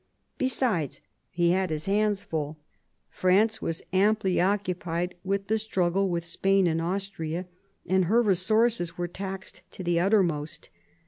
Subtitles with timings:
[0.39, 0.99] Besides,
[1.29, 2.57] he had his hands full.
[3.11, 7.45] France was amply occupied with the struggle with Spain and Austria,
[7.85, 10.69] and her resources were taxed to the uttermost.